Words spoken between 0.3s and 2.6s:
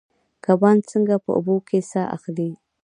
کبان څنګه په اوبو کې ساه اخلي؟